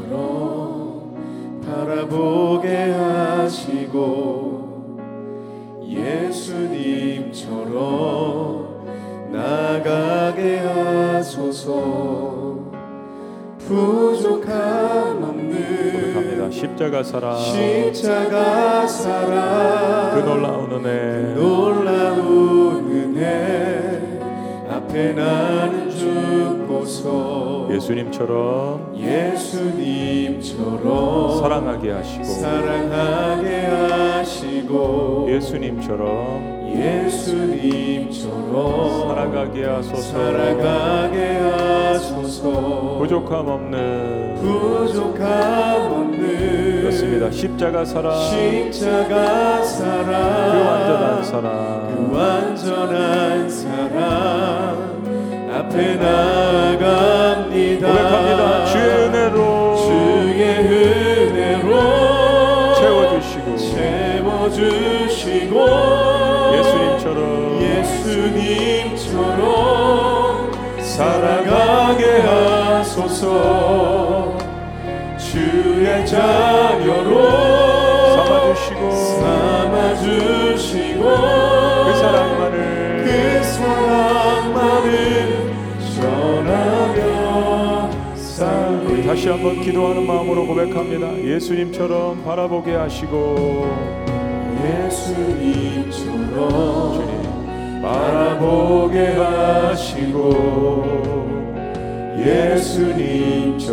[1.74, 4.54] 바라보게 하시고
[5.82, 7.64] 예수님처럼
[9.32, 11.72] 나가게 하소서.
[13.58, 17.38] 부족함 없는 십자가 사랑.
[17.40, 20.14] 십자가 사랑.
[20.14, 21.34] 그 놀라운 은혜.
[21.34, 24.20] 그 놀라운 은혜.
[24.70, 25.90] 앞에 나는
[26.84, 27.68] 죽고서.
[27.72, 30.50] 예수님처럼 예수님처럼
[31.40, 38.24] 사랑하게 하시고 사랑하게 하시고 예수님처럼 예수님처럼
[39.08, 40.02] 살아가게 하소서.
[40.02, 42.98] 살아가게 하소서.
[42.98, 47.30] 부족함 없는 부족함 없는 그렇습니다.
[47.30, 54.53] 십자가 사랑 십자가 사랑 그 완전한 사랑 그 완전한 사랑
[55.74, 57.88] 앞에 나아갑니다.
[57.88, 58.64] 고백합니다.
[58.66, 61.68] 주의 은혜로 주의 은혜로
[62.76, 65.54] 채워주시고 채워주시고
[66.54, 69.02] 예수님처럼 예수님처럼
[70.80, 73.24] 살아가게 하소서.
[75.18, 76.43] 주의 자
[89.24, 91.18] 다시 한번 기도하는 마음으로 고백합니다.
[91.18, 93.66] 예수님처럼 바라보게 하시고.
[94.62, 96.28] 예수님처럼
[96.92, 100.84] 주님 바라보게 하시고.
[102.18, 103.70] 예수님처럼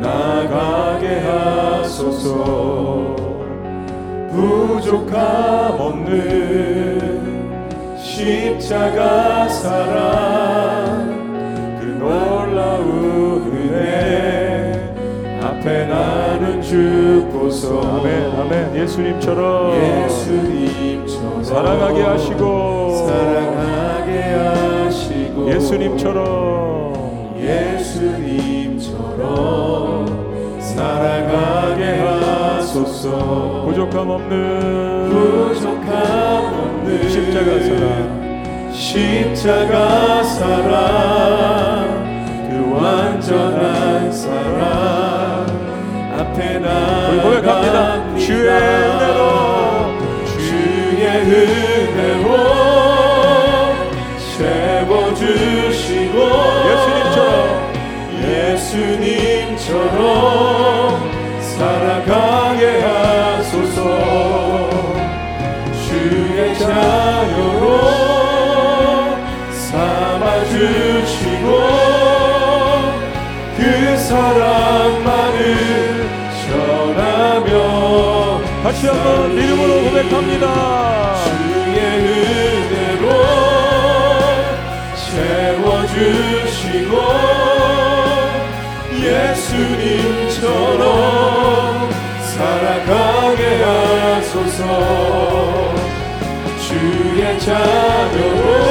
[0.00, 3.16] 나가게 하소서.
[4.30, 7.16] 부족함 없는
[7.98, 10.65] 십자가 사랑
[15.66, 18.76] 앞에 나는 죽고서 아멘 아멘.
[18.76, 19.74] 예수님처럼.
[20.04, 23.08] 예수님처럼 사랑하게 하시고.
[23.08, 24.20] 사랑하게
[24.84, 26.94] 하시고 예수님처럼.
[27.40, 28.86] 예수님처럼
[30.60, 33.64] 살아가게 하소서.
[33.66, 38.70] 부족함 없는 부족함 없는 십자가 사랑.
[38.72, 42.06] 십자가 사랑.
[42.48, 44.95] 그 완전한 사랑
[46.38, 48.14] 우리 고백합니다.
[48.18, 49.20] 주의 은혜로
[50.36, 52.26] 주의 은혜로
[54.36, 56.16] 채워주시고
[56.68, 57.32] 예수님처럼.
[58.52, 59.64] 예수님처럼
[61.40, 63.78] 살아가게 하소서.
[65.88, 67.05] 주의 자
[78.76, 81.14] 다시 한번 이름으로 고백합니다.
[81.24, 83.04] 주의 은혜로
[85.56, 86.92] 채워주시고
[90.28, 90.80] 예수님처럼
[92.20, 94.60] 살아가게 하소서
[96.68, 98.65] 주의 자녀로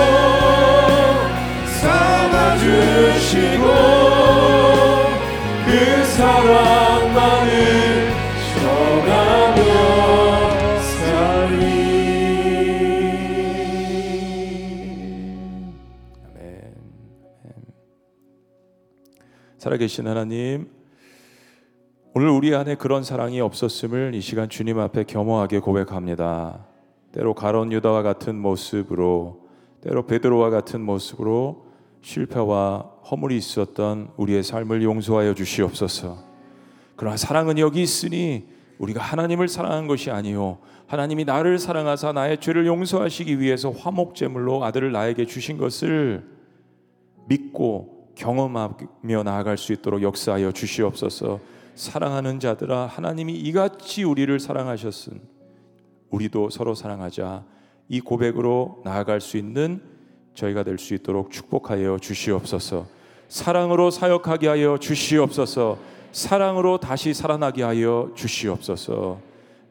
[19.66, 20.70] 살아계신 하나님,
[22.14, 26.68] 오늘 우리 안에 그런 사랑이 없었음을 이 시간 주님 앞에 겸허하게 고백합니다.
[27.12, 29.48] 때로 가론 유다와 같은 모습으로,
[29.82, 31.66] 때로 베드로와 같은 모습으로
[32.04, 36.20] 실패와 허물이 있었던 우리의 삶을 용서하여 주시옵소서.
[36.96, 38.46] 그러나 사랑은 여기 있으니
[38.78, 45.26] 우리가 하나님을 사랑한 것이 아니요 하나님이 나를 사랑하사 나의 죄를 용서하시기 위해서 화목제물로 아들을 나에게
[45.26, 46.24] 주신 것을
[47.28, 51.40] 믿고 경험하며 나아갈 수 있도록 역사하여 주시옵소서.
[51.76, 55.22] 사랑하는 자들아 하나님이 이같이 우리를 사랑하셨은
[56.10, 57.44] 우리도 서로 사랑하자
[57.90, 59.82] 이 고백으로 나아갈 수 있는
[60.34, 62.88] 저희가 될 수 있도록 축복하여 주시옵소서.
[63.28, 65.78] 사랑으로 사역하게 하여 주시옵소서.
[66.12, 69.20] 사랑으로 다시 살아나게 하여 주시옵소서.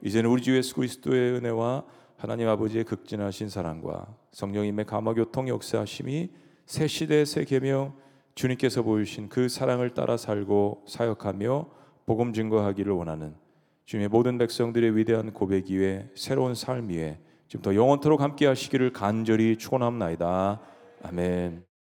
[0.03, 1.85] 이제는 우리 주 예수 그리스도의 은혜와
[2.19, 6.31] 하나님 아버지의 극진하신 사랑과 성령님의 감화 교통 역사하심이
[6.67, 7.95] 새 시대 새 계명
[8.35, 11.67] 주님께서 보이신 그 사랑을 따라 살고 사역하며
[12.07, 13.35] 복음 증거하기를 원하는
[13.85, 17.19] 주님의 모든 백성들의 위대한 고백 위에 새로운 삶 위에
[17.49, 20.61] 지금 더 영원토록 함께 하시기를 간절히 축원합나이다.
[21.03, 21.74] 아멘.